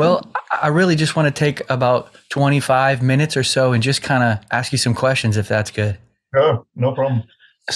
[0.00, 4.22] Well, I really just want to take about 25 minutes or so and just kind
[4.22, 5.98] of ask you some questions if that's good.
[6.34, 7.24] Sure, no problem.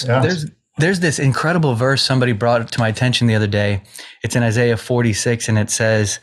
[0.05, 0.21] Yeah.
[0.21, 0.45] There's
[0.77, 3.81] there's this incredible verse somebody brought to my attention the other day.
[4.23, 6.19] It's in Isaiah 46 and it says,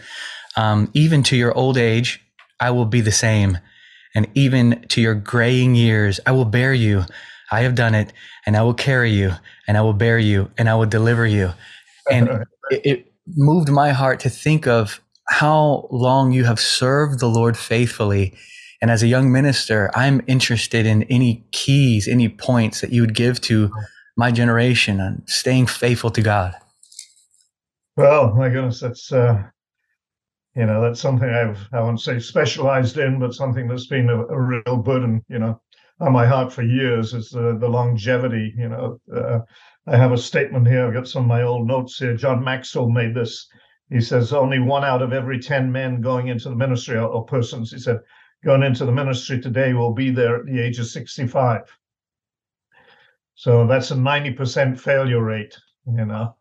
[0.57, 2.21] um, even to your old age,
[2.61, 3.59] I will be the same.
[4.15, 7.05] And even to your graying years, I will bear you.
[7.51, 8.13] I have done it
[8.45, 9.33] and I will carry you
[9.67, 11.53] and I will bear you and I will deliver you.
[12.11, 12.29] And
[12.71, 15.01] it, it moved my heart to think of
[15.33, 18.35] how long you have served the Lord faithfully.
[18.83, 23.15] And as a young minister, I'm interested in any keys, any points that you would
[23.15, 23.73] give to
[24.15, 26.55] my generation on staying faithful to God.
[27.97, 29.43] Well, my goodness, that's uh,
[30.55, 34.27] you know that's something I've I won't say specialized in, but something that's been a,
[34.27, 35.61] a real burden, you know,
[36.01, 38.53] on my heart for years is the the longevity.
[38.57, 39.39] You know, uh,
[39.87, 40.87] I have a statement here.
[40.87, 42.17] I've got some of my old notes here.
[42.17, 43.49] John Maxwell made this
[43.93, 47.27] he says only one out of every 10 men going into the ministry or, or
[47.27, 48.01] persons, he said,
[48.43, 51.61] going into the ministry today will be there at the age of 65.
[53.35, 56.37] So that's a 90% failure rate, you know.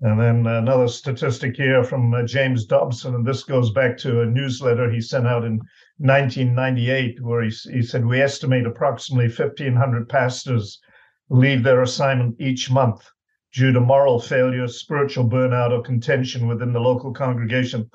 [0.00, 4.26] And then another statistic here from uh, James Dobson, and this goes back to a
[4.26, 5.60] newsletter he sent out in
[5.98, 10.80] 1998, where he, he said, We estimate approximately 1,500 pastors
[11.28, 13.08] leave their assignment each month
[13.54, 17.88] due to moral failure, spiritual burnout, or contention within the local congregation.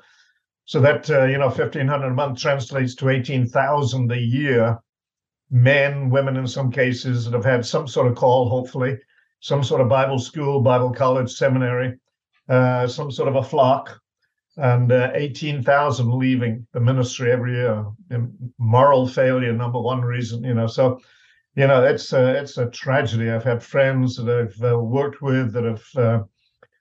[0.64, 4.78] So that uh, you know, fifteen hundred a month translates to eighteen thousand a year.
[5.52, 8.96] Men, women, in some cases, that have had some sort of call, hopefully,
[9.40, 11.98] some sort of Bible school, Bible college, seminary,
[12.48, 14.00] uh, some sort of a flock,
[14.56, 17.84] and uh, 18,000 leaving the ministry every year.
[18.58, 20.68] Moral failure, number one reason, you know.
[20.68, 21.00] So
[21.56, 23.30] you know, it's a, it's a tragedy.
[23.30, 26.22] I've had friends that I've uh, worked with that have uh,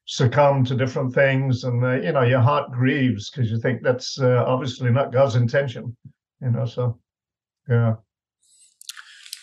[0.06, 4.20] succumbed to different things, and uh, you know, your heart grieves because you think that's
[4.20, 5.95] uh, obviously not God's intention.
[6.42, 7.00] You know, so
[7.67, 7.95] yeah.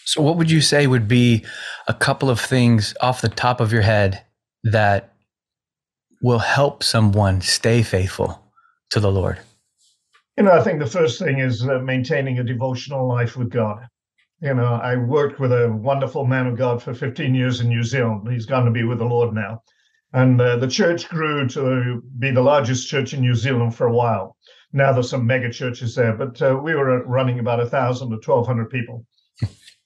[0.04, 1.44] So, what would you say would be
[1.88, 4.22] a couple of things off the top of your head
[4.62, 5.12] that
[6.22, 8.40] will help someone stay faithful
[8.90, 9.40] to the Lord?
[10.36, 13.88] You know, I think the first thing is uh, maintaining a devotional life with God
[14.40, 17.82] you know, I worked with a wonderful man of God for 15 years in New
[17.82, 18.30] Zealand.
[18.30, 19.62] He's gone to be with the Lord now.
[20.12, 23.92] And uh, the church grew to be the largest church in New Zealand for a
[23.92, 24.36] while.
[24.72, 28.16] Now there's some mega churches there, but uh, we were running about a thousand to
[28.16, 29.06] 1,200 people.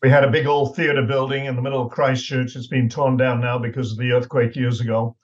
[0.03, 2.57] we had a big old theater building in the middle of Christchurch.
[2.57, 5.17] It's been torn down now because of the earthquake years ago.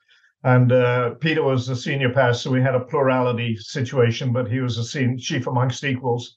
[0.44, 2.50] And uh, Peter was the senior pastor.
[2.50, 6.36] We had a plurality situation, but he was a chief amongst equals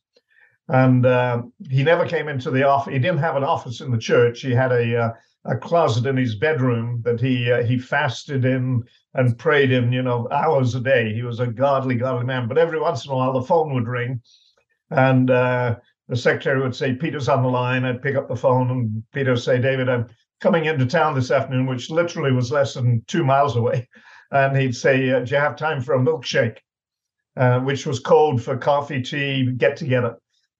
[0.70, 2.94] and uh, he never came into the office.
[2.94, 4.42] He didn't have an office in the church.
[4.42, 5.10] He had a uh,
[5.46, 8.84] a closet in his bedroom that he uh, he fasted in
[9.16, 11.12] and prayed in, you know, hours a day.
[11.14, 12.48] He was a godly, godly man.
[12.48, 14.22] But every once in a while, the phone would ring,
[14.92, 18.70] and uh, the secretary would say, "Peter's on the line." I'd pick up the phone,
[18.70, 20.08] and Peter would say, "David, I'm
[20.40, 23.88] coming into town this afternoon," which literally was less than two miles away.
[24.32, 26.58] And he'd say, uh, "Do you have time for a milkshake?"
[27.36, 30.18] Uh, which was code for coffee, tea, get together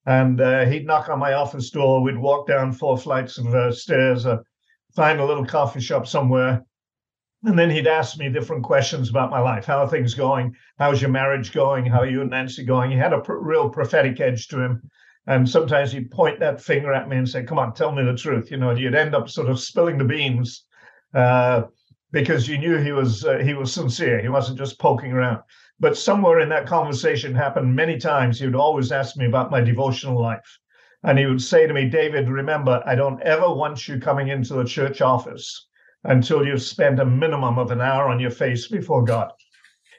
[0.10, 2.02] and uh, he'd knock on my office door.
[2.02, 4.38] We'd walk down four flights of uh, stairs, uh,
[4.96, 6.66] find a little coffee shop somewhere,
[7.44, 9.66] and then he'd ask me different questions about my life.
[9.68, 10.56] How are things going?
[10.80, 11.86] How's your marriage going?
[11.86, 12.90] How are you and Nancy going?
[12.90, 14.82] He had a pr- real prophetic edge to him.
[15.28, 18.16] And sometimes he'd point that finger at me and say, Come on, tell me the
[18.16, 18.50] truth.
[18.50, 20.66] You know, you'd end up sort of spilling the beans
[21.14, 21.64] uh,
[22.12, 24.24] because you knew he was uh, he was sincere.
[24.24, 25.42] He wasn't just poking around.
[25.80, 28.40] But somewhere in that conversation happened many times.
[28.40, 30.60] He would always ask me about my devotional life.
[31.04, 34.56] And he would say to me, David, remember, I don't ever want you coming into
[34.56, 35.68] the church office
[36.04, 39.32] until you've spent a minimum of an hour on your face before God.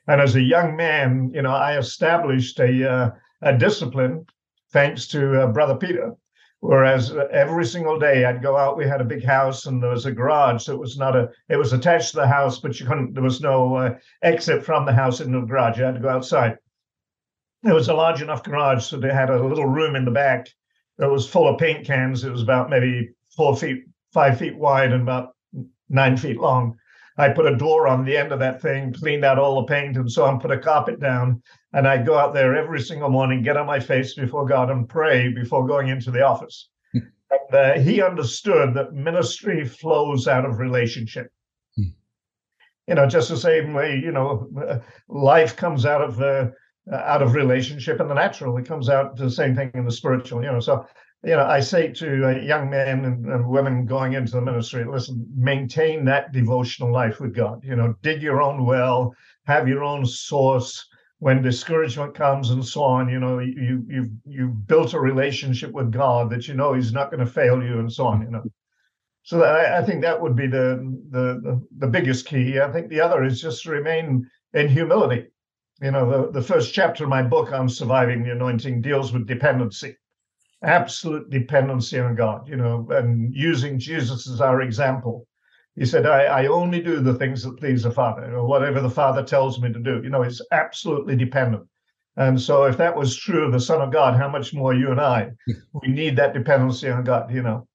[0.06, 3.10] And as a young man, you know, I established a, uh,
[3.42, 4.26] a discipline
[4.72, 6.12] thanks to uh, Brother Peter
[6.60, 10.04] Whereas every single day I'd go out, we had a big house and there was
[10.04, 10.64] a garage.
[10.64, 13.22] So it was not a, it was attached to the house, but you couldn't, there
[13.22, 15.78] was no uh, exit from the house into the garage.
[15.78, 16.58] You had to go outside.
[17.64, 18.84] It was a large enough garage.
[18.84, 20.48] So they had a little room in the back
[20.98, 22.24] that was full of paint cans.
[22.24, 25.34] It was about maybe four feet, five feet wide and about
[25.88, 26.76] nine feet long.
[27.20, 29.98] I put a door on the end of that thing, cleaned out all the paint
[29.98, 31.42] and so on, put a carpet down.
[31.74, 34.88] And I'd go out there every single morning, get on my face before God and
[34.88, 36.70] pray before going into the office.
[36.92, 36.98] Hmm.
[37.30, 41.30] and uh, he understood that ministry flows out of relationship.
[41.76, 41.90] Hmm.
[42.88, 46.50] You know, just the same way, you know, life comes out of uh,
[46.90, 48.56] out of relationship in the natural.
[48.56, 50.60] It comes out the same thing in the spiritual, you know.
[50.60, 50.86] So
[51.22, 56.04] you know, I say to young men and, women going into the ministry, listen, maintain
[56.06, 57.62] that devotional life with God.
[57.62, 59.14] You know, dig your own well,
[59.44, 60.88] have your own source,
[61.20, 65.92] when discouragement comes and so on, you know, you you've you've built a relationship with
[65.92, 68.42] God that you know He's not going to fail you and so on, you know.
[69.22, 70.78] So I, I think that would be the,
[71.10, 72.58] the the the biggest key.
[72.58, 75.26] I think the other is just remain in humility.
[75.82, 79.26] You know, the, the first chapter of my book on surviving the anointing deals with
[79.26, 79.96] dependency,
[80.62, 85.26] absolute dependency on God, you know, and using Jesus as our example.
[85.76, 88.90] He said, I, I only do the things that please the Father, or whatever the
[88.90, 90.00] Father tells me to do.
[90.02, 91.66] You know, it's absolutely dependent.
[92.16, 94.90] And so, if that was true of the Son of God, how much more you
[94.90, 95.30] and I?
[95.72, 97.66] we need that dependency on God, you know.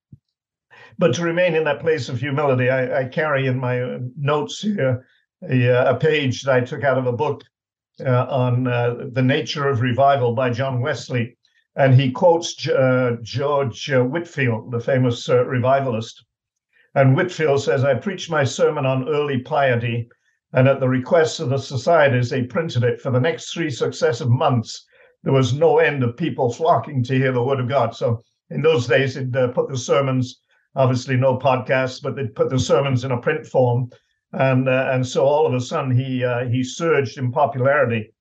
[0.97, 5.05] But to remain in that place of humility, I, I carry in my notes here
[5.49, 7.43] a, a, page that I took out of a book
[8.05, 11.38] uh, on uh, the nature of revival by John Wesley.
[11.75, 16.25] And he quotes uh, George uh, Whitefield, the famous uh, revivalist.
[16.95, 20.07] And Whitefield says, I preached my sermon on early piety,
[20.54, 24.30] and at the request of the societies, they printed it for the next three successive
[24.30, 24.86] months.
[25.24, 27.94] There was no end of people flocking to hear the word of God.
[27.94, 30.39] So in those days, they'd uh, put the sermons,
[30.75, 33.89] obviously no podcasts, but they'd put the sermons in a print form.
[34.31, 38.13] And, uh, and so all of a sudden, he, uh, he surged in popularity.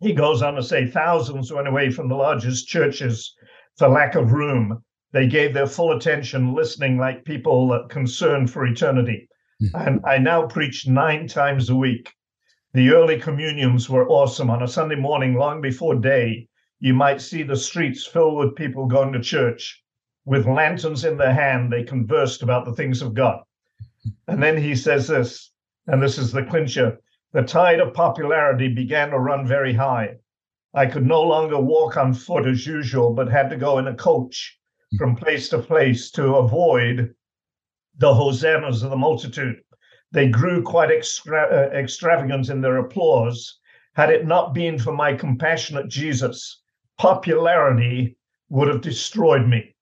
[0.00, 3.34] He goes on to say thousands went away from the largest churches
[3.76, 4.82] for lack of room
[5.12, 9.28] they gave their full attention listening like people concerned for eternity.
[9.62, 9.88] Mm-hmm.
[9.88, 12.12] And I now preach nine times a week.
[12.72, 14.50] The early communions were awesome.
[14.50, 16.46] On a Sunday morning, long before day,
[16.78, 19.82] you might see the streets filled with people going to church.
[20.24, 23.42] With lanterns in their hand, they conversed about the things of God.
[24.28, 25.50] And then he says this,
[25.88, 26.98] and this is the clincher
[27.32, 30.16] the tide of popularity began to run very high.
[30.74, 33.94] I could no longer walk on foot as usual, but had to go in a
[33.94, 34.58] coach
[34.98, 37.14] from place to place to avoid
[37.98, 39.60] the hosannas of the multitude.
[40.12, 43.60] They grew quite extra- uh, extravagant in their applause.
[43.94, 46.62] Had it not been for my compassionate Jesus,
[46.98, 48.16] popularity
[48.48, 49.76] would have destroyed me.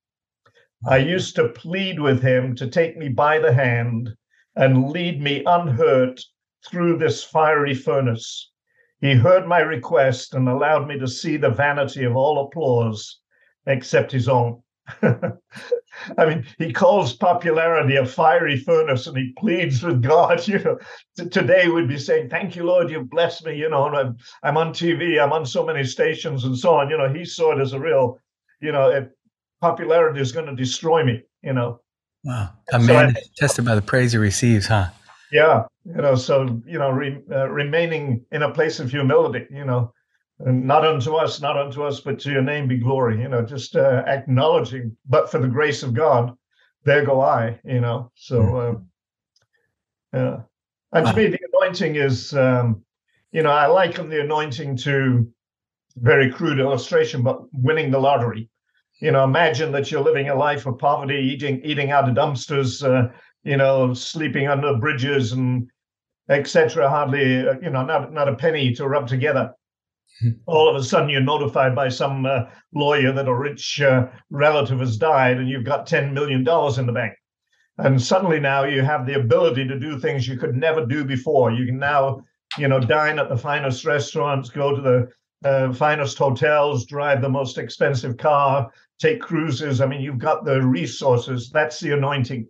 [0.87, 4.11] I used to plead with him to take me by the hand
[4.55, 6.23] and lead me unhurt
[6.71, 8.51] through this fiery furnace.
[9.01, 13.21] He heard my request and allowed me to see the vanity of all applause
[13.67, 14.63] except his own.
[15.03, 20.47] I mean, he calls popularity a fiery furnace and he pleads with God.
[20.49, 20.79] You know,
[21.17, 23.57] T- today we'd be saying, Thank you, Lord, you've blessed me.
[23.57, 26.91] You know, and I'm, I'm on TV, I'm on so many stations and so on.
[26.91, 28.19] You know, he saw it as a real,
[28.61, 29.09] you know,
[29.61, 31.81] popularity is going to destroy me, you know.
[32.25, 32.51] Wow.
[32.73, 34.89] A man so tested by the praise he receives, huh?
[35.33, 35.65] Yeah.
[35.85, 39.93] You know, so, you know, re, uh, remaining in a place of humility, you know,
[40.41, 43.21] not unto us, not unto us, but to your name be glory.
[43.21, 46.33] You know, just uh, acknowledging, but for the grace of God,
[46.85, 47.59] there go I.
[47.65, 48.77] You know, so mm-hmm.
[50.17, 50.37] uh, yeah.
[50.93, 52.83] And to me, the anointing is, um,
[53.33, 55.29] you know, I liken the anointing to
[55.97, 58.49] very crude illustration, but winning the lottery.
[59.01, 62.83] You know, imagine that you're living a life of poverty, eating eating out of dumpsters,
[62.83, 63.09] uh,
[63.45, 65.69] you know, sleeping under bridges and
[66.29, 66.89] etc.
[66.89, 69.55] Hardly, uh, you know, not not a penny to rub together
[70.47, 72.45] all of a sudden you're notified by some uh,
[72.75, 76.93] lawyer that a rich uh, relative has died and you've got $10 million in the
[76.93, 77.15] bank.
[77.79, 81.53] And suddenly now you have the ability to do things you could never do before.
[81.53, 82.23] You can now,
[82.59, 87.29] you know, dine at the finest restaurants, go to the uh, finest hotels, drive the
[87.29, 88.69] most expensive car,
[88.99, 89.81] take cruises.
[89.81, 91.51] I mean, you've got the resources.
[91.51, 92.49] That's the anointing.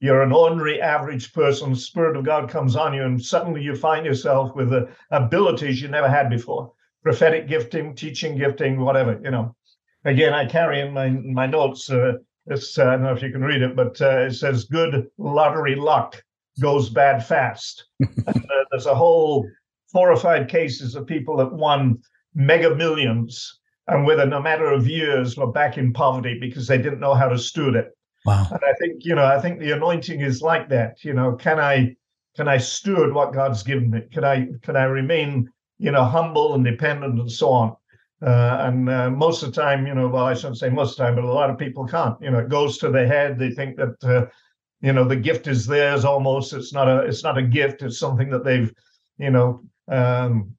[0.00, 1.70] You're an ordinary, average person.
[1.70, 5.80] The Spirit of God comes on you, and suddenly you find yourself with the abilities
[5.80, 9.54] you never had before prophetic gifting, teaching gifting, whatever, you know.
[10.04, 11.90] Again, I carry in my my notes.
[11.90, 12.14] Uh,
[12.46, 15.06] this uh, I don't know if you can read it, but uh, it says, "Good
[15.18, 16.22] lottery luck
[16.60, 17.84] goes bad fast."
[18.26, 18.32] uh,
[18.70, 19.46] there's a whole
[19.92, 21.98] four or five cases of people that won
[22.34, 27.00] mega millions, and within a matter of years were back in poverty because they didn't
[27.00, 27.90] know how to steward it.
[28.24, 28.48] Wow.
[28.50, 31.04] And I think you know, I think the anointing is like that.
[31.04, 31.96] You know, can I
[32.36, 34.02] can I steward what God's given me?
[34.12, 35.50] Can I can I remain
[35.80, 37.74] you know, humble and dependent and so on.
[38.22, 40.96] Uh, and uh, most of the time, you know, well, I shouldn't say most of
[40.98, 42.20] the time, but a lot of people can't.
[42.20, 43.38] You know, it goes to their head.
[43.38, 44.26] They think that, uh,
[44.82, 46.52] you know, the gift is theirs almost.
[46.52, 47.80] It's not a, it's not a gift.
[47.80, 48.70] It's something that they've,
[49.16, 50.54] you know, um,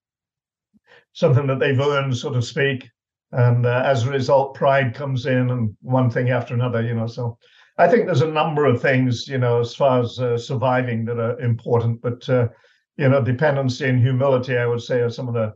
[1.14, 2.90] something that they've earned, so to speak.
[3.32, 6.82] And uh, as a result, pride comes in, and one thing after another.
[6.82, 7.38] You know, so
[7.78, 11.20] I think there's a number of things, you know, as far as uh, surviving that
[11.20, 12.50] are important, but uh,
[12.98, 15.54] you know, dependency and humility, I would say, are some of the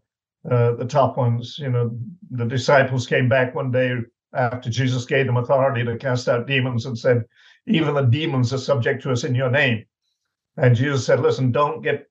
[0.50, 1.58] uh, the top ones.
[1.60, 1.98] You know,
[2.32, 3.96] the disciples came back one day
[4.34, 7.24] after Jesus gave them authority to cast out demons and said,
[7.68, 9.86] "Even the demons are subject to us in your name."
[10.58, 12.08] And Jesus said, "Listen, don't get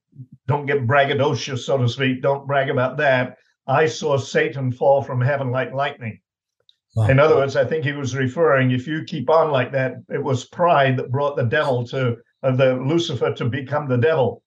[0.47, 2.23] don't get braggadocious, so to speak.
[2.23, 3.38] Don't brag about that.
[3.66, 6.21] I saw Satan fall from heaven like lightning.
[6.94, 7.09] Wow.
[7.09, 10.23] In other words, I think he was referring, if you keep on like that, it
[10.23, 14.42] was pride that brought the devil to uh, the Lucifer to become the devil.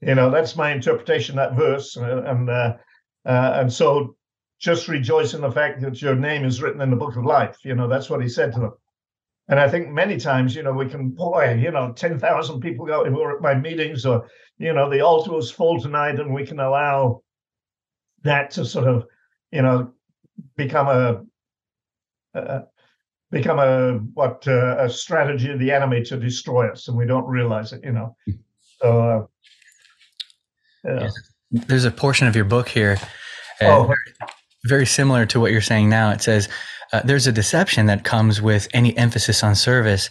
[0.00, 1.96] You know, that's my interpretation of that verse.
[1.96, 2.76] Uh, and uh,
[3.24, 4.16] uh, and so
[4.60, 7.56] just rejoice in the fact that your name is written in the book of life.
[7.64, 8.72] You know, that's what he said to them.
[9.48, 13.04] And I think many times, you know, we can, boy, you know, 10,000 people go
[13.04, 14.28] who are at my meetings or,
[14.58, 17.22] you know, the altar was full tonight and we can allow
[18.24, 19.06] that to sort of,
[19.50, 19.92] you know,
[20.56, 22.60] become a, uh,
[23.30, 27.26] become a what uh, a strategy of the enemy to destroy us, and we don't
[27.26, 27.82] realize it.
[27.84, 28.16] You know,
[28.80, 29.28] so
[30.88, 31.10] uh, yeah.
[31.50, 32.98] there's a portion of your book here,
[33.60, 33.84] uh, oh.
[33.84, 34.30] very,
[34.66, 36.10] very similar to what you're saying now.
[36.10, 36.48] It says
[36.92, 40.10] uh, there's a deception that comes with any emphasis on service.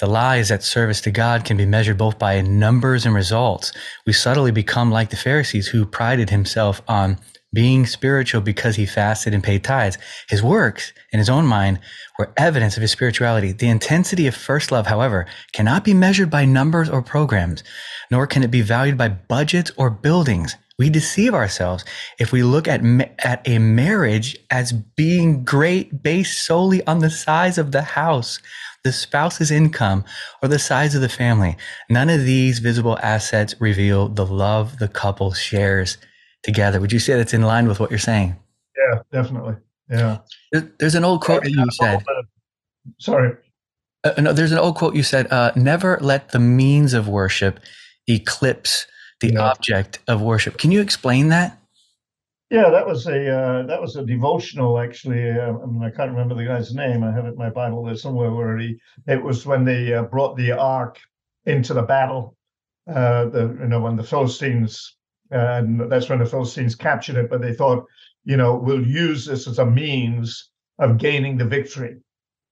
[0.00, 3.72] The lie is that service to God can be measured both by numbers and results.
[4.06, 7.18] We subtly become like the Pharisees who prided himself on
[7.56, 9.96] being spiritual because he fasted and paid tithes.
[10.28, 11.80] His works, in his own mind,
[12.18, 13.52] were evidence of his spirituality.
[13.52, 17.64] The intensity of first love, however, cannot be measured by numbers or programs,
[18.10, 20.54] nor can it be valued by budgets or buildings.
[20.78, 21.82] We deceive ourselves
[22.18, 22.82] if we look at,
[23.20, 28.38] at a marriage as being great based solely on the size of the house,
[28.84, 30.04] the spouse's income,
[30.42, 31.56] or the size of the family.
[31.88, 35.96] None of these visible assets reveal the love the couple shares
[36.42, 36.80] together.
[36.80, 38.36] Would you say that's in line with what you're saying?
[38.76, 39.56] Yeah, definitely.
[39.90, 40.18] Yeah.
[40.78, 42.04] There's an old quote that you said.
[42.98, 43.36] Sorry.
[44.04, 45.30] Uh, no, there's an old quote you said.
[45.32, 47.60] Uh, Never let the means of worship
[48.06, 48.86] eclipse
[49.20, 49.42] the no.
[49.42, 50.58] object of worship.
[50.58, 51.58] Can you explain that?
[52.50, 55.30] Yeah, that was a uh, that was a devotional actually.
[55.30, 57.02] Uh, I, mean, I can't remember the guy's name.
[57.02, 58.30] I have it in my Bible there somewhere.
[58.30, 58.76] Where he
[59.08, 61.00] it was when they uh, brought the ark
[61.46, 62.36] into the battle.
[62.88, 64.96] Uh, the you know when the Philistines
[65.30, 67.30] and that's when the Philistines captured it.
[67.30, 67.84] But they thought,
[68.24, 71.96] you know, we'll use this as a means of gaining the victory.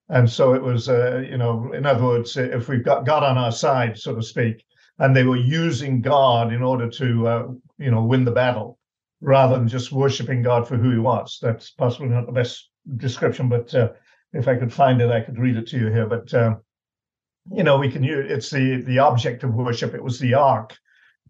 [0.08, 3.38] And so it was, uh, you know, in other words, if we've got God on
[3.38, 4.64] our side, so to speak,
[4.98, 7.46] and they were using God in order to, uh,
[7.78, 8.78] you know, win the battle,
[9.20, 11.38] rather than just worshiping God for who He was.
[11.40, 13.90] That's possibly not the best description, but uh,
[14.32, 16.06] if I could find it, I could read it to you here.
[16.06, 16.56] But uh,
[17.50, 19.94] you know, we can use it's the the object of worship.
[19.94, 20.76] It was the ark,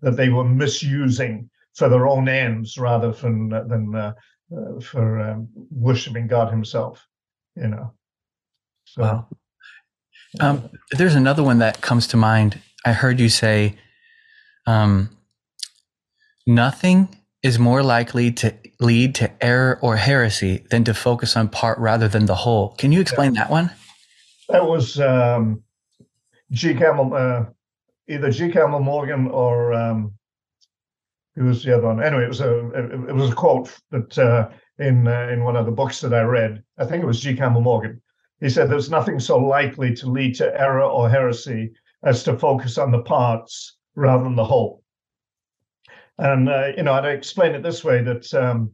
[0.04, 4.12] that they were misusing for their own ends rather than than uh,
[4.56, 7.04] uh, for um, worshiping God Himself.
[7.56, 7.92] You know.
[8.84, 9.28] So, wow.
[10.40, 12.60] Um, there's another one that comes to mind.
[12.84, 13.76] I heard you say,
[14.66, 15.16] um,
[16.46, 21.78] "Nothing is more likely to lead to error or heresy than to focus on part
[21.78, 23.42] rather than the whole." Can you explain yeah.
[23.42, 23.70] that one?
[24.50, 25.62] That was um,
[26.50, 26.74] G.
[26.74, 27.14] Campbell.
[27.14, 27.46] Uh,
[28.08, 28.50] either G.
[28.50, 30.12] Campbell Morgan or um,
[31.34, 32.02] who was the other one?
[32.02, 32.68] Anyway, it was a
[33.08, 36.22] it, was a quote that uh, in uh, in one of the books that I
[36.22, 36.62] read.
[36.78, 37.36] I think it was G.
[37.36, 38.00] Campbell Morgan.
[38.40, 42.78] He said, "There's nothing so likely to lead to error or heresy as to focus
[42.78, 44.82] on the parts rather than the whole."
[46.18, 48.70] And uh, you know, I'd explain it this way: that um,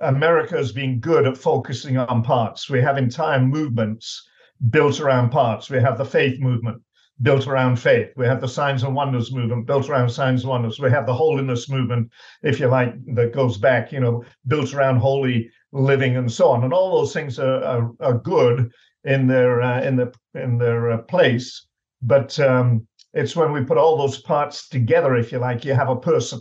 [0.00, 2.68] America has been good at focusing on parts.
[2.68, 4.28] We have entire movements
[4.70, 5.70] built around parts.
[5.70, 6.82] We have the faith movement
[7.22, 8.08] built around faith.
[8.16, 10.78] We have the signs and wonders movement built around signs and wonders.
[10.78, 12.10] We have the holiness movement,
[12.42, 16.64] if you like, that goes back, you know, built around holy living and so on.
[16.64, 18.70] And all those things are are, are good
[19.04, 21.66] in their uh, in the in their uh, place.
[22.02, 25.88] But um, it's when we put all those parts together, if you like, you have
[25.88, 26.40] a person.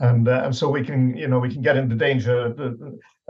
[0.00, 2.54] And uh, and so we can you know we can get into danger.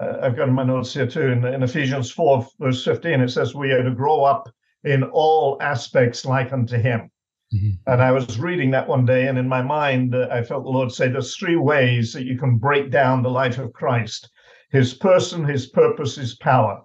[0.02, 1.28] Uh, I've got in my notes here too.
[1.28, 4.48] In, in Ephesians four verse fifteen, it says we are to grow up
[4.86, 7.10] in all aspects like unto him.
[7.54, 7.92] Mm-hmm.
[7.92, 10.70] And I was reading that one day, and in my mind, uh, I felt the
[10.70, 14.30] Lord say there's three ways that you can break down the life of Christ
[14.70, 16.82] his person, his purpose, his power.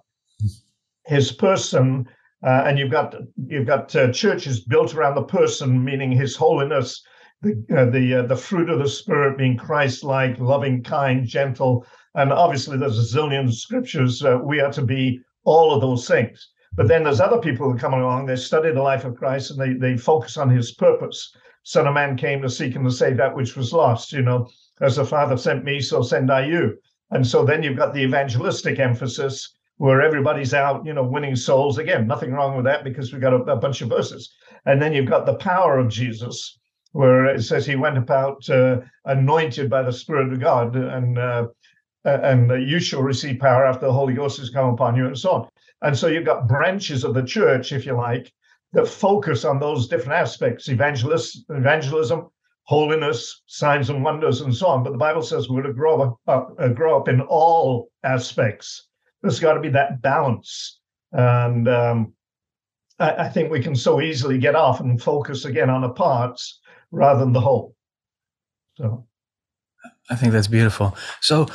[1.06, 2.06] His person,
[2.46, 3.14] uh, and you've got
[3.48, 7.02] you've got uh, churches built around the person, meaning his holiness,
[7.42, 12.32] the uh, the uh, the fruit of the spirit being Christ-like, loving, kind, gentle, and
[12.32, 14.24] obviously there's a zillion scriptures.
[14.24, 16.51] Uh, we are to be all of those things.
[16.74, 19.60] But then there's other people who come along, they study the life of Christ and
[19.60, 21.34] they, they focus on his purpose.
[21.64, 24.12] Son of Man came to seek and to save that which was lost.
[24.12, 24.48] You know,
[24.80, 26.78] as the Father sent me, so send I you.
[27.10, 31.78] And so then you've got the evangelistic emphasis where everybody's out, you know, winning souls.
[31.78, 34.32] Again, nothing wrong with that because we've got a, a bunch of verses.
[34.64, 36.58] And then you've got the power of Jesus,
[36.92, 41.46] where it says he went about uh, anointed by the Spirit of God, and uh,
[42.04, 45.30] and you shall receive power after the Holy Ghost has come upon you, and so
[45.32, 45.48] on.
[45.82, 48.32] And so you've got branches of the church, if you like,
[48.72, 52.30] that focus on those different aspects evangelist, evangelism,
[52.64, 54.82] holiness, signs and wonders, and so on.
[54.82, 58.88] But the Bible says we're to grow up, uh, grow up in all aspects.
[59.20, 60.80] There's got to be that balance,
[61.12, 62.14] and um,
[62.98, 66.60] I, I, think we can so easily get off and focus again on the parts
[66.90, 67.76] rather than the whole.
[68.76, 69.06] So,
[70.10, 70.96] I think that's beautiful.
[71.20, 71.46] So,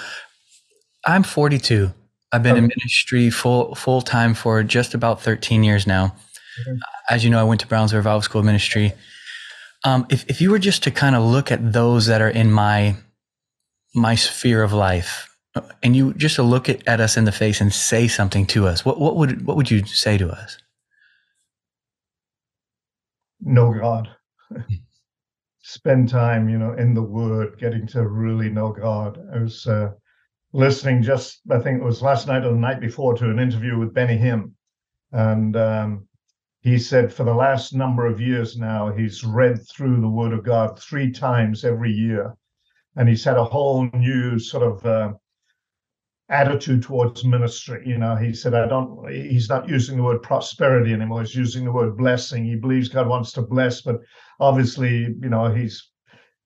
[1.06, 1.92] I'm 42.
[2.32, 2.64] I've been okay.
[2.64, 6.08] in ministry full full time for just about 13 years now.
[6.60, 6.76] Mm-hmm.
[7.10, 8.94] As you know, I went to Brownsville Revival School of Ministry.
[9.86, 12.52] Um, if if you were just to kind of look at those that are in
[12.52, 12.96] my
[13.96, 15.30] my sphere of life,
[15.82, 18.68] and you just to look at, at us in the face and say something to
[18.68, 20.58] us, what what would what would you say to us?
[23.40, 24.10] Know God.
[25.62, 29.20] Spend time, you know, in the Word, getting to really know God.
[29.34, 29.92] I was uh,
[30.58, 33.78] listening just, I think it was last night or the night before, to an interview
[33.78, 34.52] with Benny Hinn,
[35.12, 36.08] and um,
[36.62, 40.44] he said for the last number of years now, he's read through the Word of
[40.44, 42.36] God three times every year.
[42.96, 45.14] And he's had a whole new sort of uh,
[46.30, 47.84] attitude towards ministry.
[47.86, 51.22] You know, he said, I don't, he's not using the word prosperity anymore.
[51.22, 52.44] He's using the word blessing.
[52.44, 53.98] He believes God wants to bless, but
[54.40, 55.92] obviously, you know, he's,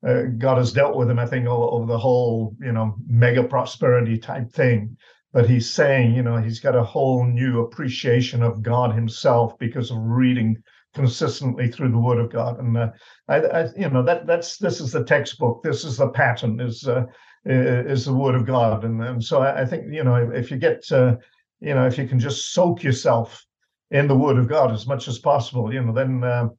[0.08, 3.44] uh, God has dealt with him, I think, over, over the whole, you know, mega
[3.44, 4.98] prosperity type thing
[5.34, 9.92] but he's saying, you know, he's got a whole new appreciation of God Himself because
[9.92, 10.62] of reading
[10.94, 12.60] consistently through the Word of God.
[12.60, 12.90] And uh,
[13.30, 15.64] I, I, you know, that that's this is the textbook.
[15.64, 16.60] This is the pattern.
[16.60, 17.06] Is uh,
[17.46, 18.84] is the Word of God.
[18.84, 21.16] And and so I, I think you know if you get, uh,
[21.62, 23.46] you know, if you can just soak yourself
[23.90, 26.52] in the Word of God as much as possible, you know, then.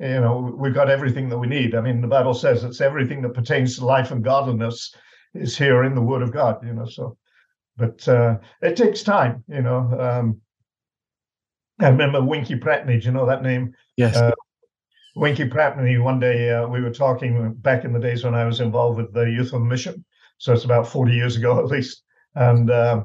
[0.00, 1.74] You know, we've got everything that we need.
[1.74, 4.94] I mean, the Bible says it's everything that pertains to life and godliness
[5.34, 6.64] is here in the Word of God.
[6.64, 7.18] You know, so
[7.76, 9.78] but uh, it takes time, you know.
[9.98, 10.40] Um,
[11.80, 13.00] I remember Winkie Pratney.
[13.00, 13.74] Do you know that name?
[13.96, 14.16] Yes.
[14.16, 14.32] Uh,
[15.16, 16.02] Winkie Pratney.
[16.02, 19.12] One day uh, we were talking back in the days when I was involved with
[19.12, 20.04] the Youth on Mission,
[20.38, 22.02] so it's about forty years ago at least.
[22.34, 23.04] And uh,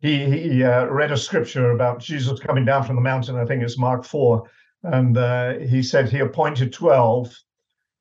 [0.00, 3.36] he he uh, read a scripture about Jesus coming down from the mountain.
[3.36, 4.50] I think it's Mark four,
[4.82, 7.34] and uh, he said he appointed twelve,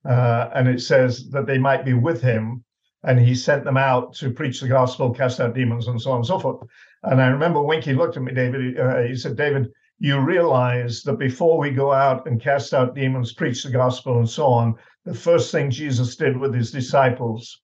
[0.05, 2.63] uh, and it says that they might be with him
[3.03, 6.17] and he sent them out to preach the gospel, cast out demons, and so on
[6.17, 6.67] and so forth.
[7.03, 8.77] And I remember Winkie looked at me, David.
[8.77, 13.33] Uh, he said, David, you realize that before we go out and cast out demons,
[13.33, 17.61] preach the gospel, and so on, the first thing Jesus did with his disciples,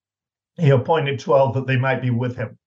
[0.57, 2.57] he appointed 12 that they might be with him.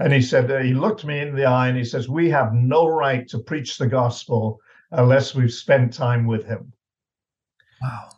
[0.00, 2.52] And he said, uh, he looked me in the eye and he says, We have
[2.52, 4.58] no right to preach the gospel
[4.90, 6.72] unless we've spent time with him.
[7.80, 8.08] Wow.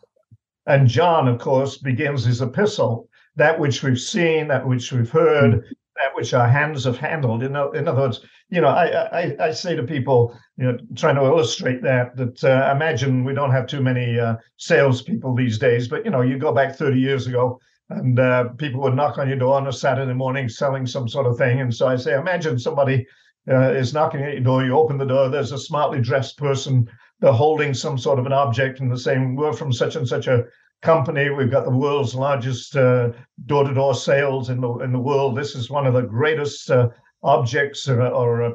[0.66, 5.52] And John, of course, begins his epistle that which we've seen, that which we've heard,
[5.52, 5.62] mm.
[5.96, 7.42] that which our hands have handled.
[7.42, 11.14] In, in other words, you know, I, I, I say to people, you know, trying
[11.14, 15.88] to illustrate that, that uh, imagine we don't have too many uh, salespeople these days,
[15.88, 19.28] but you know, you go back 30 years ago, and uh, people would knock on
[19.28, 21.60] your door on a Saturday morning selling some sort of thing.
[21.60, 23.06] And so I say, imagine somebody
[23.48, 26.88] uh, is knocking at your door, you open the door, there's a smartly dressed person,
[27.20, 30.26] they're holding some sort of an object and they're saying, We're from such and such
[30.26, 30.44] a
[30.82, 31.30] company.
[31.30, 33.10] We've got the world's largest uh,
[33.46, 35.36] door-to-door sales in the in the world.
[35.36, 36.88] This is one of the greatest uh,
[37.22, 38.50] objects or, or uh,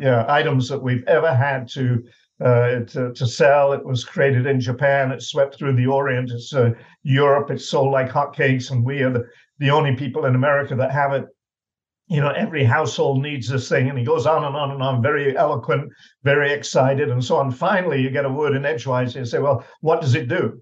[0.00, 2.02] yeah, items that we've ever had to,
[2.42, 3.72] uh, to, to sell.
[3.72, 5.12] It was created in Japan.
[5.12, 6.30] It swept through the Orient.
[6.30, 6.70] It's uh,
[7.02, 7.50] Europe.
[7.50, 9.24] It's sold like hotcakes, and we are the,
[9.58, 11.26] the only people in America that have it.
[12.10, 15.00] You know, every household needs this thing, and he goes on and on and on,
[15.00, 15.90] very eloquent,
[16.22, 17.50] very excited, and so on.
[17.50, 20.60] Finally, you get a word in edgewise, and you say, "Well, what does it do?"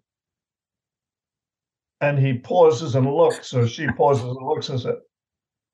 [2.01, 4.97] and he pauses and looks, or she pauses and looks and says,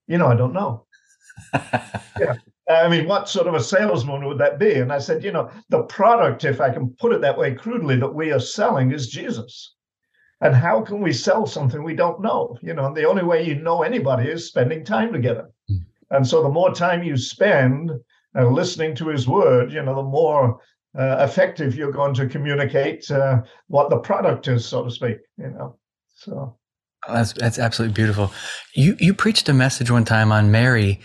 [0.06, 0.86] You know, I don't know.
[1.54, 2.34] yeah.
[2.68, 4.74] I mean, what sort of a salesman would that be?
[4.74, 7.96] And I said, You know, the product, if I can put it that way crudely,
[7.96, 9.74] that we are selling is Jesus.
[10.40, 12.58] And how can we sell something we don't know?
[12.62, 15.50] You know, and the only way you know anybody is spending time together.
[16.10, 17.90] And so the more time you spend
[18.36, 20.60] uh, listening to his word, you know, the more
[20.98, 25.50] uh, effective you're going to communicate uh, what the product is, so to speak, you
[25.50, 25.76] know.
[26.16, 26.56] So
[27.08, 28.32] that's that's absolutely beautiful.
[28.74, 31.00] You you preached a message one time on Mary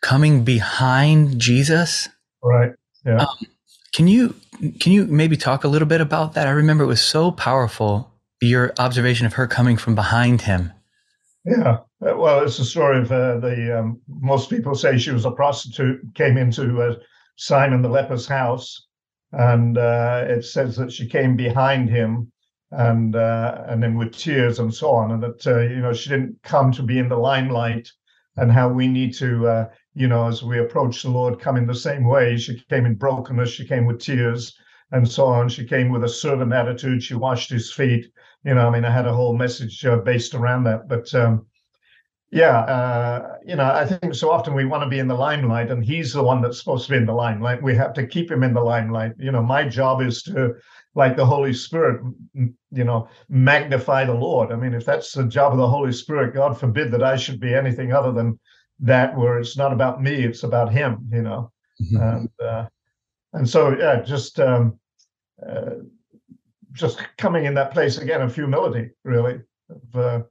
[0.00, 2.08] coming behind Jesus.
[2.42, 2.72] Right.
[3.04, 3.18] Yeah.
[3.18, 3.46] Um,
[3.94, 4.34] can you
[4.80, 6.46] can you maybe talk a little bit about that?
[6.46, 8.10] I remember it was so powerful.
[8.40, 10.72] Your observation of her coming from behind him.
[11.44, 11.78] Yeah.
[12.04, 13.78] Uh, well, it's the story of uh, the.
[13.78, 16.96] Um, most people say she was a prostitute, came into uh,
[17.36, 18.88] Simon the leper's house,
[19.30, 22.32] and uh, it says that she came behind him
[22.72, 26.42] and uh, and then with tears and so on, and that you know she didn't
[26.42, 27.88] come to be in the limelight,
[28.36, 31.74] and how we need to you know as we approach the Lord come in the
[31.74, 32.36] same way.
[32.36, 34.58] She came in brokenness, she came with tears,
[34.90, 35.48] and so on.
[35.48, 37.04] She came with a servant attitude.
[37.04, 38.06] She washed his feet.
[38.44, 40.88] You know, I mean, I had a whole message based around that.
[40.88, 41.46] But um,
[42.32, 45.70] yeah, uh, you know, I think so often we want to be in the limelight,
[45.70, 47.62] and he's the one that's supposed to be in the limelight.
[47.62, 49.12] We have to keep him in the limelight.
[49.18, 50.54] You know, my job is to,
[50.94, 52.02] like the Holy Spirit,
[52.34, 54.50] you know, magnify the Lord.
[54.50, 57.38] I mean, if that's the job of the Holy Spirit, God forbid that I should
[57.38, 58.40] be anything other than
[58.80, 61.06] that, where it's not about me, it's about Him.
[61.12, 61.96] You know, mm-hmm.
[61.98, 62.66] and uh,
[63.34, 64.78] and so yeah, just um,
[65.46, 65.82] uh,
[66.72, 69.38] just coming in that place again of humility, really.
[69.68, 70.22] Of, uh,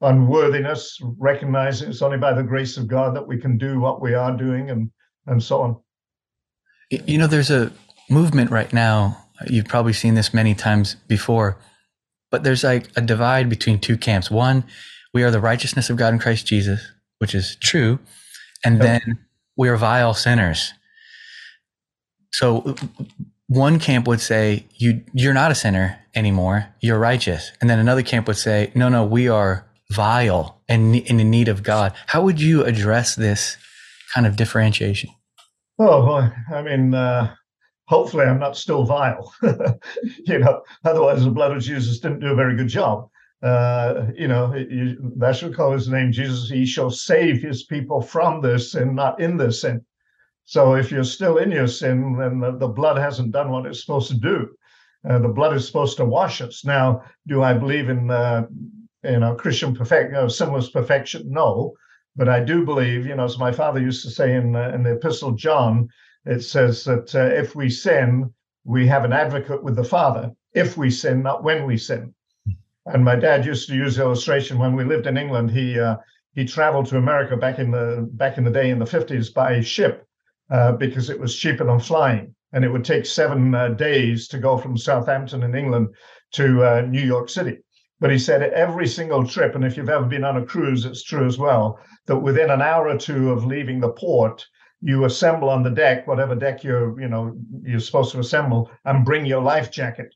[0.00, 4.14] unworthiness, recognizing it's only by the grace of God that we can do what we
[4.14, 4.90] are doing, and
[5.26, 5.76] and so on.
[6.90, 7.72] You know, there's a
[8.08, 9.24] movement right now.
[9.46, 11.58] You've probably seen this many times before,
[12.30, 14.30] but there's like a divide between two camps.
[14.30, 14.64] One,
[15.12, 16.80] we are the righteousness of God in Christ Jesus,
[17.18, 17.98] which is true,
[18.64, 19.18] and then
[19.56, 20.72] we are vile sinners.
[22.32, 22.76] So
[23.48, 28.02] one camp would say you you're not a sinner anymore you're righteous and then another
[28.02, 31.94] camp would say no no we are vile and in need of God.
[32.06, 33.56] How would you address this
[34.14, 35.10] kind of differentiation?
[35.78, 37.34] Oh, well, I mean, uh,
[37.86, 39.32] hopefully I'm not still vile.
[39.42, 43.08] you know, otherwise the blood of Jesus didn't do a very good job.
[43.42, 46.50] Uh, you know, you, that should call his name Jesus.
[46.50, 49.84] He shall save his people from this and not in this sin.
[50.44, 53.84] So if you're still in your sin, then the, the blood hasn't done what it's
[53.84, 54.48] supposed to do.
[55.08, 56.64] Uh, the blood is supposed to wash us.
[56.64, 58.46] Now, do I believe in uh,
[59.08, 61.30] you know, Christian perfect, you know, sinless perfection?
[61.30, 61.74] No,
[62.16, 64.82] but I do believe, you know, as my father used to say in uh, in
[64.82, 65.88] the Epistle John,
[66.24, 68.32] it says that uh, if we sin,
[68.64, 70.32] we have an advocate with the Father.
[70.52, 72.14] If we sin, not when we sin.
[72.86, 75.50] And my dad used to use illustration when we lived in England.
[75.50, 75.96] He uh,
[76.34, 79.60] he traveled to America back in the back in the day in the fifties by
[79.60, 80.06] ship
[80.50, 84.38] uh, because it was cheaper than flying, and it would take seven uh, days to
[84.38, 85.88] go from Southampton in England
[86.32, 87.58] to uh, New York City.
[88.00, 91.02] But he said every single trip, and if you've ever been on a cruise, it's
[91.02, 94.46] true as well, that within an hour or two of leaving the port,
[94.80, 99.04] you assemble on the deck, whatever deck you're, you know, you're supposed to assemble, and
[99.04, 100.14] bring your life jacket.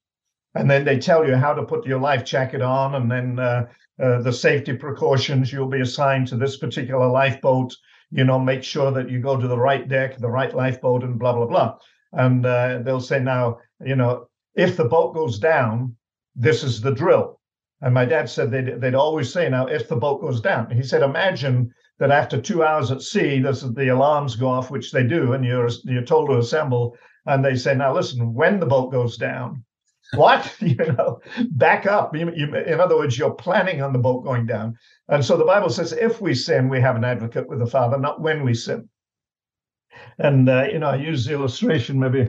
[0.54, 3.66] And then they tell you how to put your life jacket on, and then uh,
[4.00, 5.52] uh, the safety precautions.
[5.52, 7.74] You'll be assigned to this particular lifeboat.
[8.12, 11.18] You know, make sure that you go to the right deck, the right lifeboat, and
[11.18, 11.78] blah blah blah.
[12.12, 15.96] And uh, they'll say now, you know, if the boat goes down,
[16.36, 17.40] this is the drill
[17.82, 20.84] and my dad said they'd, they'd always say, now, if the boat goes down, he
[20.84, 25.02] said, imagine that after two hours at sea, there's the alarms go off, which they
[25.02, 28.92] do, and you're you're told to assemble, and they say, now listen, when the boat
[28.92, 29.64] goes down,
[30.14, 32.14] what you know, back up.
[32.16, 35.44] You, you, in other words, you're planning on the boat going down, and so the
[35.44, 38.54] Bible says, if we sin, we have an advocate with the Father, not when we
[38.54, 38.88] sin.
[40.18, 41.98] And uh, you know, I use the illustration.
[41.98, 42.28] Maybe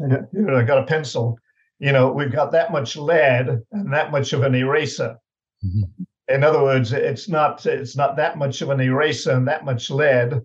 [0.00, 1.38] you know, I got a pencil
[1.78, 5.16] you know, we've got that much lead and that much of an eraser.
[5.64, 6.04] Mm-hmm.
[6.28, 9.90] In other words, it's not it's not that much of an eraser and that much
[9.90, 10.42] lead.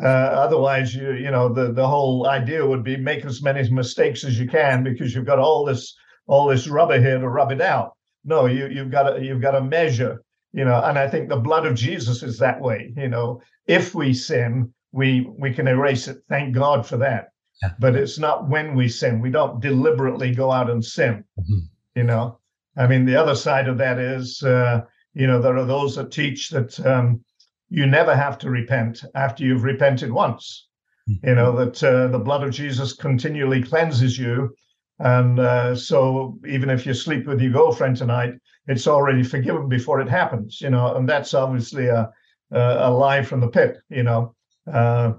[0.00, 4.24] Uh, otherwise, you you know the the whole idea would be make as many mistakes
[4.24, 7.60] as you can because you've got all this all this rubber here to rub it
[7.60, 7.92] out.
[8.24, 10.22] No, you you've got to you've got to measure.
[10.52, 12.92] You know, and I think the blood of Jesus is that way.
[12.96, 16.18] You know, if we sin, we we can erase it.
[16.28, 17.31] Thank God for that.
[17.78, 19.20] But it's not when we sin.
[19.20, 21.24] We don't deliberately go out and sin.
[21.38, 21.58] Mm-hmm.
[21.94, 22.38] You know,
[22.76, 24.82] I mean, the other side of that is, uh,
[25.14, 27.22] you know, there are those that teach that um,
[27.68, 30.68] you never have to repent after you've repented once.
[31.08, 31.28] Mm-hmm.
[31.28, 34.54] You know that uh, the blood of Jesus continually cleanses you,
[34.98, 38.34] and uh, so even if you sleep with your girlfriend tonight,
[38.68, 40.60] it's already forgiven before it happens.
[40.60, 42.10] You know, and that's obviously a
[42.52, 43.78] a, a lie from the pit.
[43.88, 44.34] You know,
[44.72, 45.14] uh,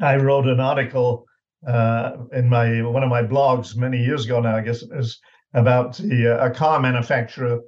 [0.00, 1.26] I wrote an article
[1.66, 5.20] uh, in my one of my blogs many years ago now, I guess it is
[5.54, 7.60] about the, uh, a car manufacturer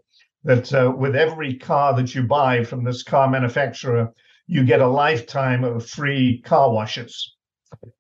[0.44, 4.12] that uh, with every car that you buy from this car manufacturer,
[4.46, 7.36] you get a lifetime of free car washes.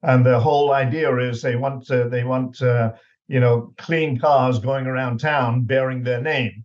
[0.02, 2.92] And the whole idea is they want to, they want uh,
[3.28, 6.64] you know clean cars going around town bearing their name.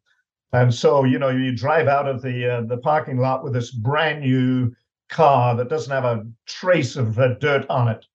[0.54, 3.72] And so you know you drive out of the uh, the parking lot with this
[3.72, 4.74] brand new
[5.10, 8.06] car that doesn't have a trace of uh, dirt on it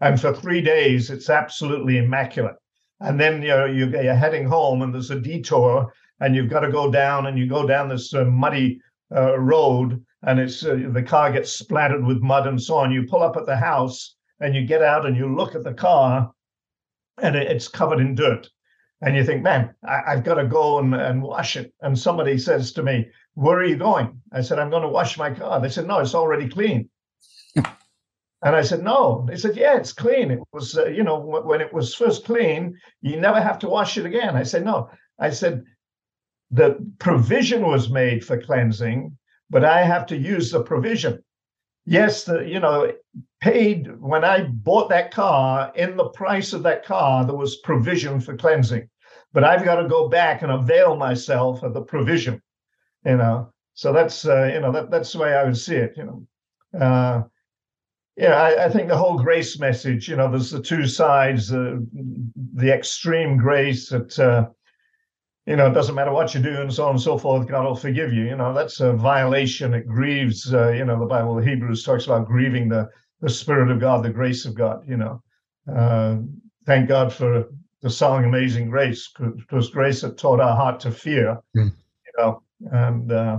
[0.00, 2.56] and for three days, it's absolutely immaculate.
[3.00, 6.72] And then you know, you're heading home, and there's a detour, and you've got to
[6.72, 8.80] go down, and you go down this uh, muddy
[9.14, 12.92] uh, road, and it's uh, the car gets splattered with mud and so on.
[12.92, 15.74] You pull up at the house, and you get out, and you look at the
[15.74, 16.30] car,
[17.22, 18.48] and it's covered in dirt.
[19.00, 21.72] And you think, man, I, have got to go and, and wash it.
[21.82, 24.20] And somebody says to me, Where are you going?
[24.32, 25.60] I said, I'm going to wash my car.
[25.60, 26.88] They said, No, it's already clean.
[28.42, 29.26] And I said, no.
[29.28, 30.30] They said, yeah, it's clean.
[30.30, 33.68] It was, uh, you know, w- when it was first clean, you never have to
[33.68, 34.36] wash it again.
[34.36, 34.90] I said, no.
[35.18, 35.64] I said,
[36.50, 39.16] the provision was made for cleansing,
[39.50, 41.22] but I have to use the provision.
[41.84, 42.92] Yes, the, you know,
[43.40, 48.20] paid when I bought that car, in the price of that car, there was provision
[48.20, 48.88] for cleansing.
[49.32, 52.40] But I've got to go back and avail myself of the provision,
[53.04, 53.52] you know.
[53.74, 56.78] So that's, uh, you know, that, that's the way I would see it, you know.
[56.78, 57.22] Uh,
[58.18, 61.76] yeah, I, I, think the whole grace message, you know, there's the two sides, uh,
[62.54, 64.48] the extreme grace that, uh,
[65.46, 67.64] you know, it doesn't matter what you do and so on and so forth, God
[67.64, 68.24] will forgive you.
[68.24, 69.72] You know, that's a violation.
[69.72, 72.88] It grieves, uh, you know, the Bible, the Hebrews talks about grieving the,
[73.20, 75.22] the Spirit of God, the grace of God, you know.
[75.72, 76.16] Uh,
[76.66, 77.44] thank God for
[77.82, 81.70] the song Amazing Grace, because grace that taught our heart to fear, mm.
[81.70, 83.38] you know, and uh,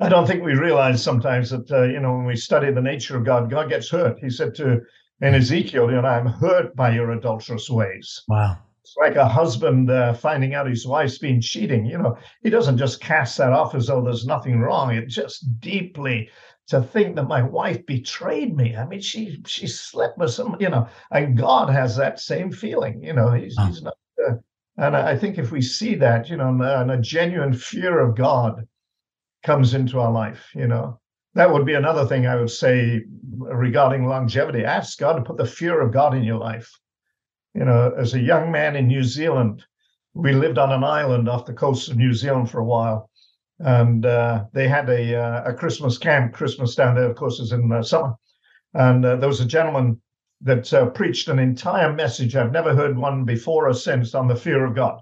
[0.00, 3.16] I don't think we realize sometimes that uh, you know when we study the nature
[3.16, 4.18] of God, God gets hurt.
[4.20, 4.80] He said to
[5.20, 8.22] in Ezekiel, you know, I'm hurt by your adulterous ways.
[8.28, 8.58] Wow.
[8.82, 11.86] It's like a husband uh, finding out his wife's been cheating.
[11.86, 14.92] You know, he doesn't just cast that off as though there's nothing wrong.
[14.92, 16.28] It just deeply
[16.66, 18.76] to think that my wife betrayed me.
[18.76, 23.02] I mean, she she slept with some, you know, and God has that same feeling.
[23.02, 23.66] You know, he's, oh.
[23.66, 23.96] he's not.
[24.22, 24.34] Uh,
[24.76, 28.66] and I think if we see that, you know, and a genuine fear of God
[29.44, 30.98] comes into our life, you know.
[31.34, 33.04] That would be another thing I would say
[33.38, 34.64] regarding longevity.
[34.64, 36.70] Ask God to put the fear of God in your life.
[37.54, 39.64] You know, as a young man in New Zealand,
[40.14, 43.10] we lived on an island off the coast of New Zealand for a while,
[43.58, 46.32] and uh, they had a uh, a Christmas camp.
[46.32, 48.14] Christmas down there, of course, is in uh, summer,
[48.74, 50.00] and uh, there was a gentleman
[50.40, 52.36] that uh, preached an entire message.
[52.36, 55.00] I've never heard one before or since on the fear of God.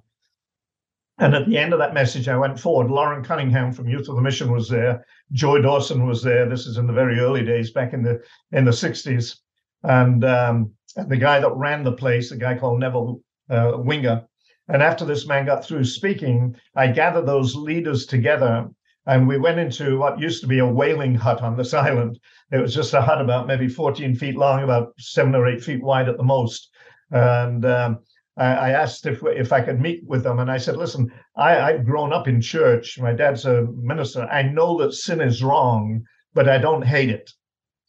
[1.22, 2.90] And at the end of that message, I went forward.
[2.90, 5.06] Loren Cunningham from Youth of the Mission was there.
[5.30, 6.48] Joy Dawson was there.
[6.48, 9.36] This is in the very early days, back in the in the '60s,
[9.84, 14.24] and, um, the guy that ran the place, a guy called Neville uh, Winger.
[14.66, 18.68] And after this man got through speaking, I gathered those leaders together,
[19.06, 22.18] and we went into what used to be a whaling hut on this island.
[22.50, 25.84] It was just a hut about maybe 14 feet long, about seven or eight feet
[25.84, 26.68] wide at the most,
[27.12, 28.00] and um,
[28.36, 31.84] I, asked if if I could meet with them, and I said, "Listen, I, I've
[31.84, 32.98] grown up in church.
[32.98, 34.22] My dad's a minister.
[34.22, 37.30] I know that sin is wrong, but I don't hate it."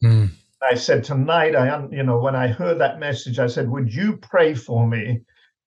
[0.04, 0.30] Mm.
[0.62, 4.18] I said tonight, I you know when I heard that message, I said, "Would you
[4.18, 5.22] pray for me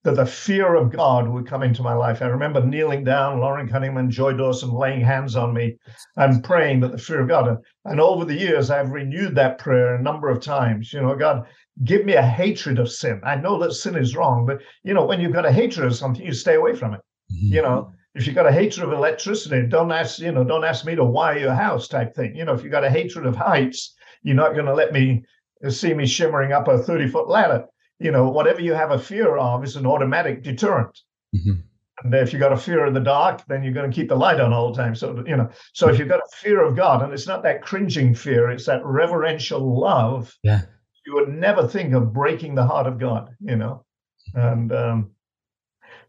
[0.08, 3.68] that the fear of God would come into my life?" I remember kneeling down, Loren
[3.68, 5.78] Cunningham, Joy Dawson laying hands on me,
[6.16, 7.58] and praying that the fear of God.
[7.86, 10.92] And over the years, I've renewed that prayer a number of times.
[10.92, 11.46] You know, God,
[11.84, 13.22] give me a hatred of sin.
[13.24, 15.96] I know that sin is wrong, but you know, when you've got a hatred of
[15.96, 17.02] something, you stay away from it.
[17.32, 17.54] Mm-hmm.
[17.54, 20.86] You know, if you've got a hatred of electricity, don't ask, you know, don't ask
[20.86, 22.36] me to wire your house type thing.
[22.36, 25.24] You know, if you've got a hatred of heights, you're not going to let me
[25.70, 27.66] see me shimmering up a 30 foot ladder.
[28.00, 30.98] You know, whatever you have a fear of is an automatic deterrent.
[31.36, 31.62] Mm-hmm.
[32.04, 34.16] And if you've got a fear of the dark, then you're going to keep the
[34.16, 34.94] light on all the time.
[34.94, 37.64] So, you know, so if you've got a fear of God, and it's not that
[37.64, 40.36] cringing fear, it's that reverential love.
[40.44, 40.62] Yeah
[41.08, 43.86] you would never think of breaking the heart of God, you know.
[44.34, 45.12] And um,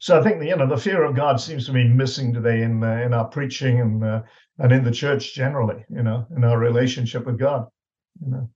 [0.00, 2.62] so I think the you know the fear of God seems to be missing today
[2.62, 4.22] in uh, in our preaching and uh,
[4.58, 7.68] and in the church generally, you know, in our relationship with God,
[8.20, 8.50] you know.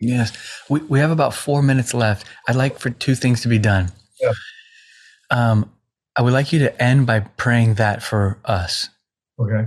[0.00, 0.36] Yes,
[0.68, 2.26] we we have about four minutes left.
[2.48, 3.92] I'd like for two things to be done.
[4.20, 4.32] Yeah.
[5.30, 5.72] Um,
[6.16, 8.88] I would like you to end by praying that for us.
[9.38, 9.66] Okay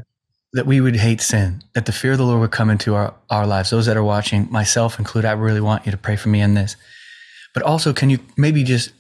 [0.53, 3.13] that we would hate sin, that the fear of the Lord would come into our,
[3.29, 3.69] our lives.
[3.69, 6.55] Those that are watching, myself included, I really want you to pray for me in
[6.55, 6.75] this.
[7.53, 8.91] But also, can you maybe just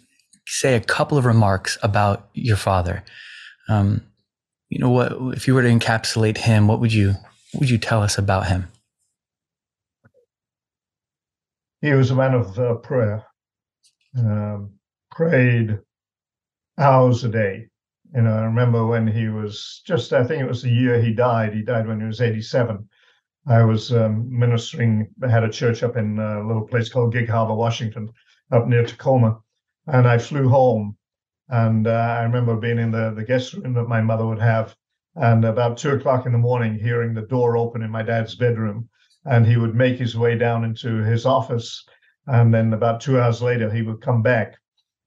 [0.45, 3.03] say a couple of remarks about your father?
[3.67, 4.03] Um,
[4.69, 6.67] you know, what if you were to encapsulate him?
[6.67, 7.15] What would you
[7.51, 8.67] what would you tell us about him?
[11.81, 13.25] He was a man of uh, prayer.
[14.17, 14.73] Um,
[15.11, 15.79] prayed
[16.77, 17.69] hours a day
[18.15, 21.13] you know, I remember when he was just, I think it was the year he
[21.13, 21.53] died.
[21.53, 22.87] He died when he was 87.
[23.47, 27.53] I was um, ministering, had a church up in a little place called Gig Harbor,
[27.53, 28.09] Washington,
[28.51, 29.39] up near Tacoma.
[29.87, 30.97] And I flew home.
[31.49, 34.75] And uh, I remember being in the, the guest room that my mother would have.
[35.15, 38.89] And about two o'clock in the morning, hearing the door open in my dad's bedroom.
[39.25, 41.85] And he would make his way down into his office.
[42.27, 44.55] And then about two hours later, he would come back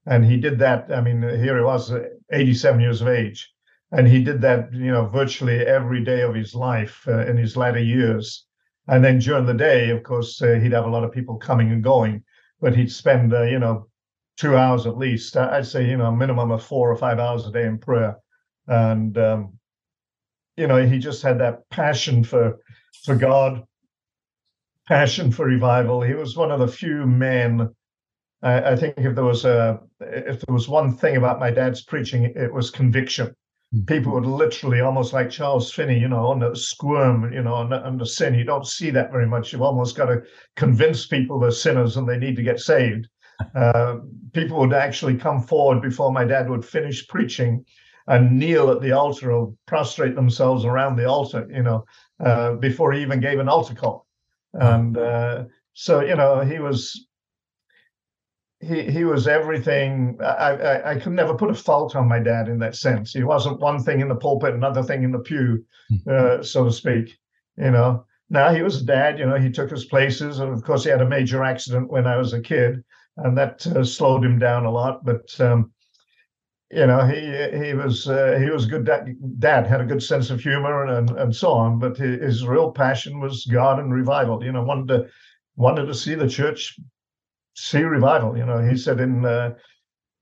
[0.05, 0.91] and he did that.
[0.91, 1.91] I mean, here he was,
[2.31, 3.51] 87 years of age,
[3.91, 7.55] and he did that, you know, virtually every day of his life uh, in his
[7.55, 8.45] latter years.
[8.87, 11.71] And then during the day, of course, uh, he'd have a lot of people coming
[11.71, 12.23] and going,
[12.59, 13.87] but he'd spend, uh, you know,
[14.35, 15.37] two hours at least.
[15.37, 18.17] I'd say, you know, a minimum of four or five hours a day in prayer,
[18.67, 19.53] and um,
[20.57, 22.57] you know, he just had that passion for
[23.05, 23.63] for God
[24.87, 26.01] passion for revival.
[26.01, 27.69] He was one of the few men.
[28.41, 31.83] I, I think if there was a if there was one thing about my dad's
[31.83, 33.33] preaching, it was conviction.
[33.71, 33.85] Hmm.
[33.85, 37.97] People would literally, almost like Charles Finney, you know, on the squirm, you know, on
[37.97, 38.33] the sin.
[38.35, 39.51] You don't see that very much.
[39.51, 40.21] You've almost got to
[40.55, 43.07] convince people they're sinners and they need to get saved.
[43.55, 43.97] Uh,
[44.31, 47.65] people would actually come forward before my dad would finish preaching
[48.07, 51.83] and kneel at the altar or prostrate themselves around the altar, you know,
[52.23, 54.05] uh, before he even gave an altar call.
[54.53, 57.07] And uh, so, you know, he was
[58.59, 60.17] he he was everything.
[60.21, 63.11] I, I, I could never put a fault on my dad in that sense.
[63.11, 66.09] He wasn't one thing in the pulpit, another thing in the pew, hmm.
[66.09, 67.17] uh, so to speak.
[67.57, 68.05] You know.
[68.29, 69.19] Now he was a dad.
[69.19, 72.07] You know, he took us places, and of course, he had a major accident when
[72.07, 72.83] I was a kid,
[73.17, 75.03] and that uh, slowed him down a lot.
[75.03, 75.72] But um,
[76.73, 80.01] you know, he he was uh, he was a good dad, dad, had a good
[80.01, 81.79] sense of humor and and so on.
[81.79, 84.43] But his, his real passion was God and revival.
[84.43, 85.07] You know, wanted to
[85.55, 86.79] wanted to see the church
[87.55, 88.37] see revival.
[88.37, 89.53] You know, he said in uh,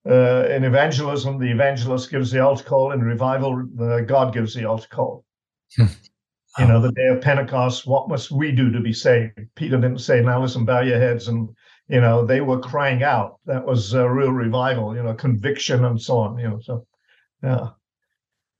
[0.09, 2.91] uh, in evangelism, the evangelist gives the altar call.
[2.91, 3.63] In revival,
[4.05, 5.25] God gives the altar call.
[5.77, 5.85] Hmm.
[6.59, 9.39] You know, the day of Pentecost, what must we do to be saved?
[9.55, 11.49] Peter didn't say, "Now listen, bow your heads and
[11.91, 13.39] you know, they were crying out.
[13.45, 16.60] That was a real revival, you know, conviction and so on, you know.
[16.62, 16.88] So,
[17.43, 17.67] yeah.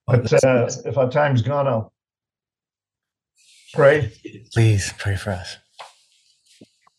[0.06, 1.94] But uh, if our time's gone, I'll
[3.72, 4.12] pray.
[4.52, 5.56] Please pray for us.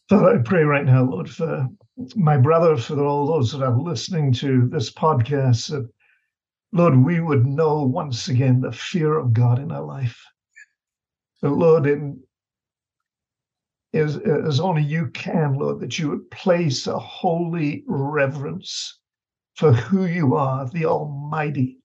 [0.10, 1.67] Father, I pray right now, Lord, for
[2.15, 5.88] my brother, for all those that are listening to this podcast, that,
[6.72, 10.19] Lord, we would know once again the fear of God in our life.
[11.43, 12.19] That, Lord, in
[13.93, 18.99] as, as only you can, Lord, that you would place a holy reverence
[19.56, 21.77] for who you are, the Almighty.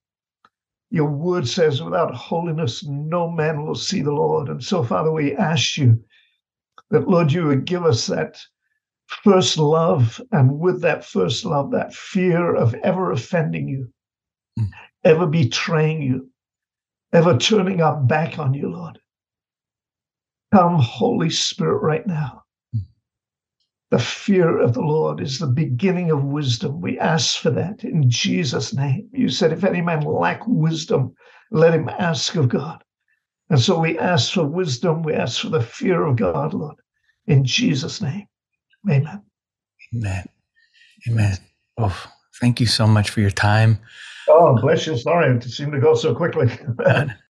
[0.91, 4.49] Your word says, without holiness, no man will see the Lord.
[4.49, 6.03] And so, Father, we ask you
[6.91, 8.41] that, Lord, you would give us that
[9.07, 13.93] first love, and with that first love, that fear of ever offending you,
[14.59, 14.69] mm.
[15.05, 16.31] ever betraying you,
[17.13, 18.99] ever turning our back on you, Lord.
[20.53, 22.43] Come, Holy Spirit, right now.
[22.73, 22.81] Hmm.
[23.91, 26.81] The fear of the Lord is the beginning of wisdom.
[26.81, 29.09] We ask for that in Jesus' name.
[29.13, 31.15] You said, if any man lack wisdom,
[31.51, 32.83] let him ask of God.
[33.51, 35.03] And so we ask for wisdom.
[35.03, 36.77] We ask for the fear of God, Lord,
[37.27, 38.27] in Jesus' name.
[38.89, 39.23] Amen.
[39.95, 40.25] Amen.
[41.09, 41.37] Amen.
[41.79, 42.09] Oh,
[42.41, 43.79] thank you so much for your time.
[44.29, 44.97] Oh, bless you.
[44.97, 46.51] Sorry, it seemed to go so quickly.